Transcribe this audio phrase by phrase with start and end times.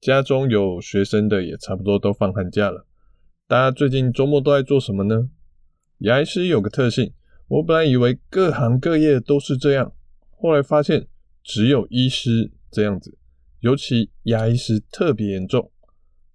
[0.00, 2.86] 家中有学生的也差不多都放寒假了，
[3.46, 5.28] 大家最近周末都在做什么呢？
[5.98, 7.12] 牙医师有个特性，
[7.48, 9.92] 我本来以为各行各业都是这样，
[10.30, 11.08] 后来发现
[11.42, 13.18] 只有医师这样子，
[13.60, 15.70] 尤其牙医师特别严重，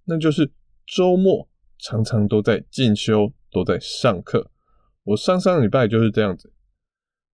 [0.04, 0.52] 那就是
[0.86, 1.48] 周末
[1.78, 4.50] 常常都在进修，都在上课。
[5.04, 6.52] 我上上礼拜就是这样子。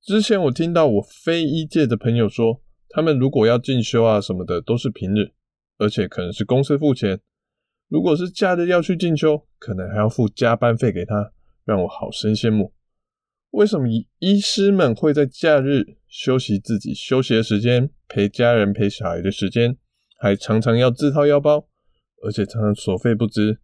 [0.02, 5.32] 之前我听到我非医界的朋友说，他们如果要进修啊什么的，都是平日。
[5.80, 7.18] 而且可能是公司付钱，
[7.88, 11.32] 如果是假日要去进修，可能还要付加班费给他，
[11.64, 12.74] 让我好生羡慕。
[13.52, 19.78] 为什么医师们会在假日休息自己休息的时间，陪家人陪小孩的时间，
[20.18, 21.66] 还常常要自掏腰包，
[22.22, 23.56] 而且常常所费不貲，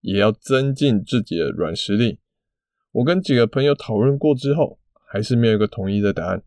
[0.00, 2.20] 也要增进自己的软实力？
[2.92, 4.78] 我跟几个朋友讨论过之后，
[5.10, 6.44] 还是没有一个统一的答案。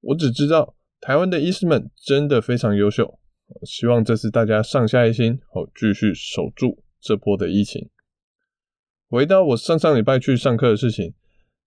[0.00, 3.18] 我只知道台湾的医师们真的非常优秀。
[3.64, 7.90] 希望这次大家上下一心，好继续守住这波的疫情。
[9.08, 11.14] 回到我上上礼拜去上课的事情，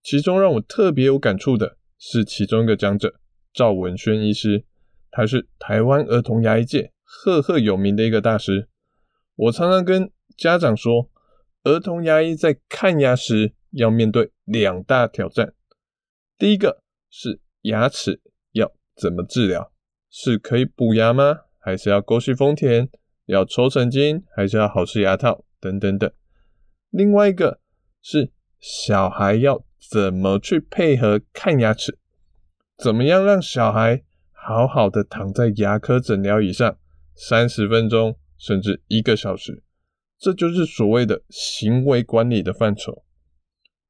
[0.02, 3.20] 其中让我特别有感触的是其中一个讲者
[3.52, 4.64] 赵文轩医师，
[5.10, 8.68] 他是台湾儿童牙医界赫赫有名的一个大师。
[9.36, 11.10] 我常常跟家长说，
[11.62, 15.54] 儿童牙医在看牙时要面对两大挑战，
[16.36, 18.20] 第一个是牙齿
[18.52, 19.72] 要怎么治疗，
[20.10, 21.40] 是可以补牙吗？
[21.68, 22.88] 还是要沟隙封填，
[23.26, 26.10] 要抽神经，还是要好吃牙套等等等。
[26.88, 27.60] 另外一个
[28.00, 31.98] 是小孩要怎么去配合看牙齿，
[32.78, 34.02] 怎么样让小孩
[34.32, 36.78] 好好的躺在牙科诊疗椅上
[37.14, 39.62] 三十分钟甚至一个小时，
[40.18, 43.04] 这就是所谓的行为管理的范畴。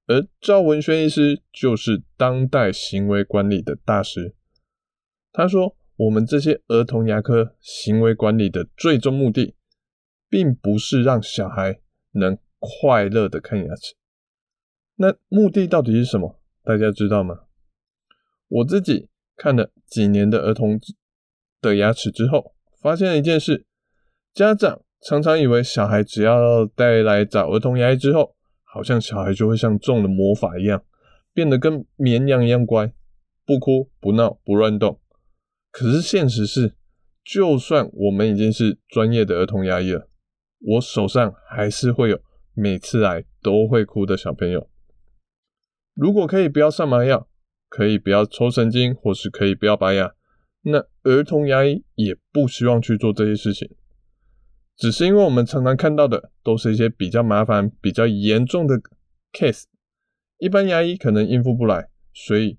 [0.08, 4.34] 而赵文轩医师就是当代行为管理的大师，
[5.32, 5.76] 他说。
[5.98, 9.56] 我们这些儿童牙科行为管理的最终目的，
[10.28, 11.80] 并不是让小孩
[12.12, 13.96] 能快乐的看牙齿。
[14.94, 16.38] 那目的到底是什么？
[16.62, 17.40] 大家知道吗？
[18.46, 20.78] 我自己看了几年的儿童
[21.60, 23.66] 的牙齿之后，发现了一件事：
[24.32, 30.84] 家长常常以为小孩只要带来找儿童牙医之后，好像小孩就会像中了魔法一样，
[31.34, 32.92] 变得跟绵羊一样乖，
[33.44, 35.00] 不哭不闹不乱动。
[35.70, 36.74] 可是现实是，
[37.22, 40.08] 就算我们已经是专业的儿童牙医了，
[40.60, 42.20] 我手上还是会有
[42.54, 44.68] 每次来都会哭的小朋友。
[45.94, 47.28] 如果可以不要上麻药，
[47.68, 50.14] 可以不要抽神经，或是可以不要拔牙，
[50.62, 53.68] 那儿童牙医也不希望去做这些事情。
[54.76, 58.80] 只是因为我们常常看到的都是一些比较麻烦、比较严重的
[59.32, 59.64] case，
[60.38, 62.58] 一般牙医可能应付不来，所以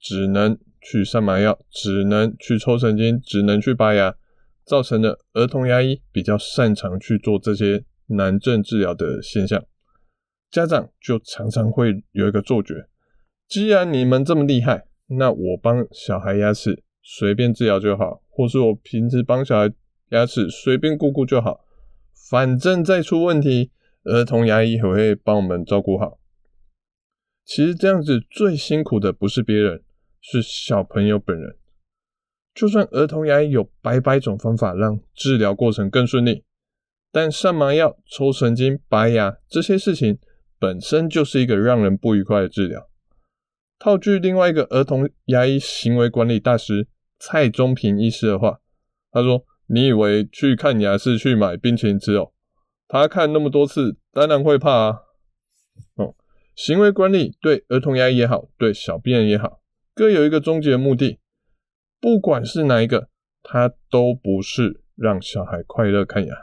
[0.00, 0.58] 只能。
[0.84, 4.14] 去上麻药，只能去抽神经，只能去拔牙，
[4.66, 9.64] 造成了儿童牙医比较擅长去做这些难症治疗的现象。
[10.50, 12.86] 家长就常常会有一个错觉：
[13.48, 19.72] 既然你们这么厉害，那我帮小孩牙齿随便治疗就好，或是我平时帮小孩
[20.10, 21.64] 牙齿随便顾顾就好，
[22.30, 23.70] 反正再出问题，
[24.04, 26.18] 儿童牙医也会帮我们照顾好。
[27.46, 29.82] 其实这样子最辛苦的不是别人。
[30.26, 31.54] 是小朋友本人，
[32.54, 36.44] 就算儿童牙医有百百种方法让治疗过程更顺利，
[37.12, 40.18] 但上麻药、抽神经、拔牙这些事情
[40.58, 42.88] 本身就是一个让人不愉快的治疗。
[43.78, 46.88] 套句另外一个儿童牙医行为管理大师
[47.18, 48.60] 蔡宗平医师的话，
[49.10, 52.32] 他说：“你以为去看牙是去买冰淇淋吃哦？
[52.88, 55.00] 他看那么多次，当然会怕啊。”
[55.96, 56.14] 哦，
[56.56, 59.60] 行为管理对儿童牙医也好，对小病人也好。
[59.94, 61.20] 各有一个终极的目的，
[62.00, 63.08] 不管是哪一个，
[63.44, 66.34] 它都不是让小孩快乐看牙。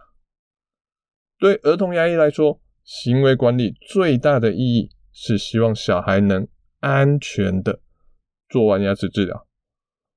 [1.37, 6.47] 对儿童牙医来说，行为管理最大的意义是希望小孩能
[6.79, 7.81] 安全的
[8.47, 9.45] 做完牙齿治疗。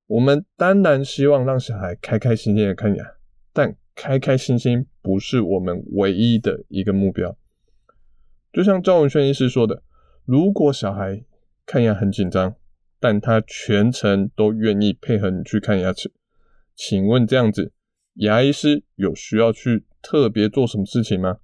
[0.07, 3.03] 我们当然希望让小孩开开心心的看牙，
[3.51, 7.37] 但开开心心不是我们唯一的一个目标。
[8.53, 9.83] 就像赵文轩医师说的，
[10.23, 11.25] 如果小孩
[11.65, 12.55] 看牙很紧张，
[13.05, 16.11] 但他全程都愿意配合你去看牙齿，
[16.73, 17.71] 请问这样子，
[18.15, 21.37] 牙医师有需要去特别做什么事情吗？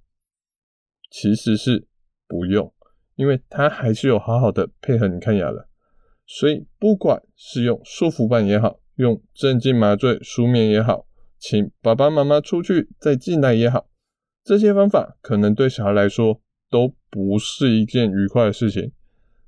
[1.08, 1.86] 其实是
[2.26, 2.74] 不用，
[3.14, 5.68] 因为他还是有好好的配合你看牙的。
[6.26, 11.06] 所以不管是用束缚板也好，用镇静麻醉、舒眠也好，
[11.38, 13.88] 请爸爸妈妈出去再进来也好，
[14.42, 18.90] 这些方法可能对小孩来说都不是一件愉快的事情，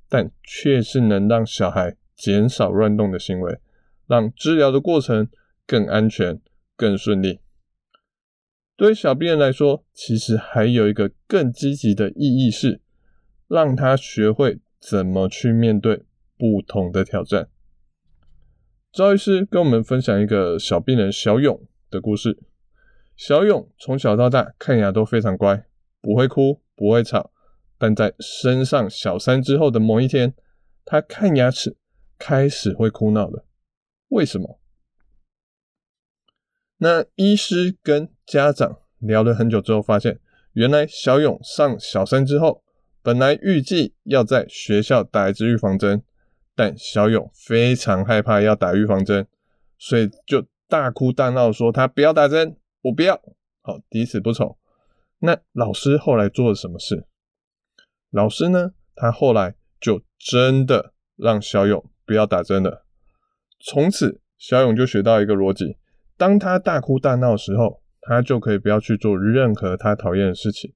[0.07, 3.59] 但却是能让小孩减少乱动的行为，
[4.07, 5.27] 让治疗的过程
[5.67, 6.39] 更安全、
[6.75, 7.39] 更顺利。
[8.77, 12.81] 对于小病人来说，其实还有一个更积极的意义是，
[13.47, 16.03] 让他学会怎么去面对
[16.37, 17.47] 不同的挑战。
[18.91, 22.39] 赵医师跟我们分享一个小病人小勇的故事。
[23.15, 25.65] 小勇从小到大看牙都非常乖，
[26.01, 27.31] 不会哭，不会吵，
[27.77, 30.33] 但在升上小三之后的某一天，
[30.83, 31.77] 他看牙齿
[32.17, 33.45] 开始会哭闹了。
[34.09, 34.59] 为什么？
[36.77, 40.19] 那医师跟家长聊了很久之后，发现
[40.53, 42.63] 原来小勇上小三之后，
[43.01, 46.03] 本来预计要在学校打一支预防针，
[46.55, 49.27] 但小勇非常害怕要打预防针，
[49.77, 53.21] 所以就大哭大闹说他不要打针，我不要。
[53.61, 54.57] 好，抵死不从。
[55.19, 57.05] 那老师后来做了什么事？
[58.11, 58.73] 老师呢？
[58.95, 62.85] 他后来就真的让小勇不要打针了。
[63.59, 65.77] 从此，小勇就学到一个逻辑。
[66.17, 70.73] 当他大哭大闹的时候，他就可以不要去做任何他讨厌的事情。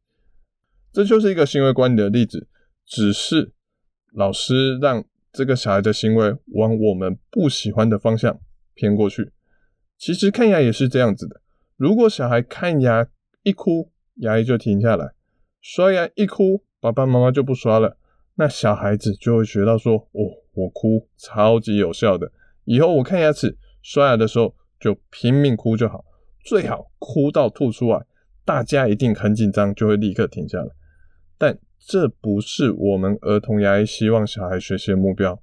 [0.91, 2.47] 这就是一个行为管理的例子，
[2.85, 3.53] 只是
[4.13, 8.39] 老师让这个小孩的行为往我们不喜欢的方向
[8.73, 9.31] 偏过去。
[9.97, 11.41] 其实看牙也是这样子的，
[11.77, 13.07] 如果小孩看牙
[13.43, 15.13] 一哭，牙医就停下来；
[15.61, 17.97] 刷牙一哭，爸爸妈妈就不刷了。
[18.35, 20.19] 那小孩子就会学到说：“哦，
[20.59, 22.31] 我哭超级有效的，
[22.65, 26.05] 以后我看牙齿刷牙的时候。”就拼命哭就好，
[26.45, 28.05] 最好哭到吐出来，
[28.45, 30.69] 大家一定很紧张，就会立刻停下来。
[31.37, 35.37] 但这不是我们儿童牙医希望小孩学习的目标。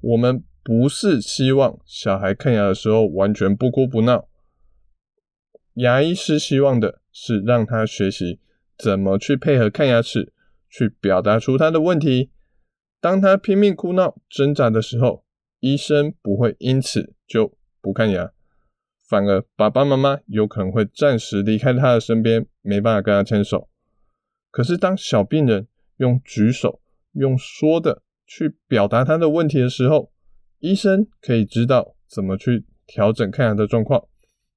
[0.00, 4.26] 我们不是希望小孩看牙的时候完全不哭不闹。
[5.74, 8.40] 牙医是希望的是让他学习
[8.76, 10.32] 怎么去配合看牙齿，
[10.68, 12.30] 去表达出他的问题。
[13.04, 15.26] 当他拼命哭闹挣扎的时候，
[15.60, 18.32] 医生不会因此就不看牙。
[19.06, 23.68] 反而，爸爸妈妈有可能会暂时离开他的身边，没办法跟他牵手。
[24.50, 25.68] 可是，当小病人
[25.98, 26.80] 用举手、
[27.12, 30.10] 用说的去表达他的问题的时候，
[30.60, 34.08] 医生可以知道怎么去调整看牙的状况。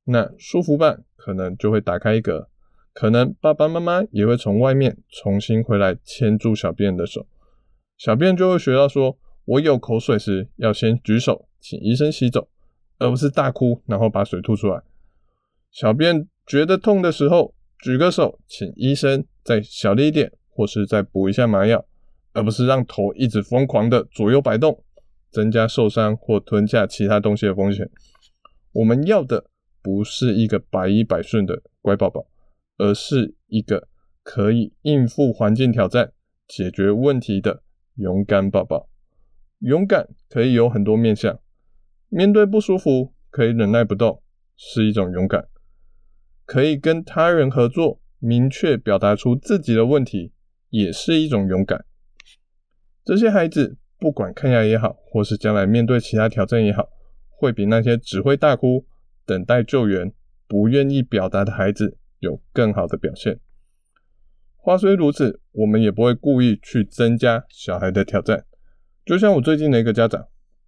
[0.06, 2.50] 那舒服板可能就会打开一个，
[2.94, 7.28] 可能爸爸妈妈也会从外面重新回来牵住小病人的手。
[7.98, 12.48] 小便就会学到说：我有口水时，要先举手，请医生吸走。
[13.00, 14.82] 而不是大哭，然后把水吐出来。
[15.70, 21.86] 小便觉得痛的时候，举个手，请医生再小力一点，或是再补一下麻药，
[22.34, 24.84] 而不是让头一直疯狂的左右摆动，
[25.30, 27.88] 增加受伤或吞下其他东西的风险。
[28.72, 29.46] 我们要的
[29.84, 32.26] 不是一个百依百顺的乖宝宝，
[32.80, 33.88] 而是一个
[34.24, 36.12] 可以应付环境挑战、
[36.48, 37.62] 解决问题的
[37.98, 38.90] 勇敢宝宝。
[39.60, 41.40] 勇敢可以有很多面向。
[42.10, 44.24] 面对不舒服，可以忍耐不动，
[44.56, 45.42] 是一种勇敢；
[46.46, 50.32] 可以跟他人合作，明确表达出自己的问题，
[50.70, 51.86] 也是一种勇敢。
[53.04, 56.88] 这些孩子，不管看牙也好，或是将来面对其他挑战也好，
[57.30, 58.86] 会比那些只会大哭、
[59.26, 60.14] 等待救援、
[60.48, 63.40] 不愿意表达的孩子有更好的表现。
[64.68, 68.44] 话虽如此，我们也不会故意去增加小孩的挑战。
[69.06, 70.28] 就像我最近的一个家长。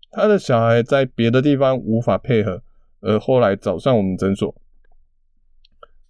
[0.10, 2.64] 他的小孩在别的地方无法配合，
[3.02, 4.56] 而后来找上我们诊所，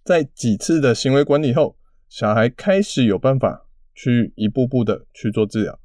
[0.04, 1.76] 在几次的行为管理后，
[2.08, 5.76] 小孩开始有办法去一步步的去做治疗，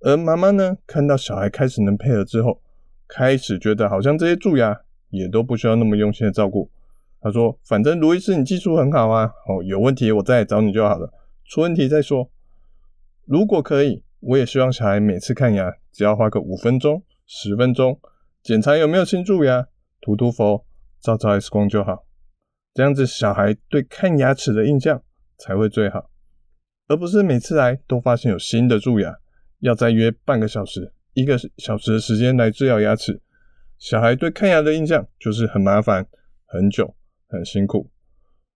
[0.00, 2.60] 而妈妈呢，看到小孩开始能配合之后，
[3.06, 6.68] 开始觉得好像这些蛀牙也都不需要那么用心的照顾。
[7.20, 11.12] 他说：“反正卢医师你技术很好啊，哦，有问题我再来找你就好了，
[11.44, 12.30] 出问题再说。
[13.26, 18.00] 如果可以，我也希望小孩每次看牙只要花个五分钟。”十分钟
[18.42, 19.68] 检查有没有新蛀牙，
[20.00, 20.64] 涂涂氟，
[21.00, 22.04] 照照 X 光就好。
[22.74, 25.00] 这样子小孩对看牙齿的印象
[25.38, 26.10] 才会最好，
[26.88, 29.16] 而不是每次来都发现有新的蛀牙，
[29.60, 33.22] 要再约半个小时、一个小时的时间来治疗牙齿。
[33.78, 36.04] 小孩对看牙的印象就是很麻烦、
[36.46, 36.96] 很久、
[37.30, 37.88] 很辛苦。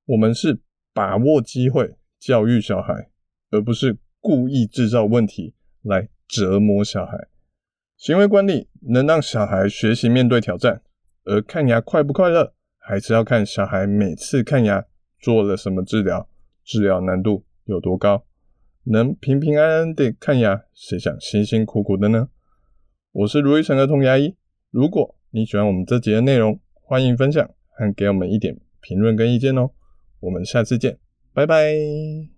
[0.05, 0.61] 我们是
[0.93, 3.09] 把握机会教育小孩，
[3.51, 7.29] 而不是故意制造问题来折磨小孩。
[7.97, 10.83] 行为管理能让小孩学习面对挑战，
[11.25, 14.85] 而看牙快不快乐，还是要看小孩每次看牙
[15.21, 16.29] 做了什么治疗，
[16.65, 18.27] 治疗难度有多高。
[18.87, 22.29] 能平平安安的看牙，谁想辛辛苦苦的呢？
[23.13, 24.35] 我是如意城儿童牙医。
[24.71, 29.71] 如果你喜欢我们这集的内容，欢迎分享看给我们一点评论跟意见哦。
[30.21, 30.99] 我们下次见
[31.33, 32.34] 拜拜。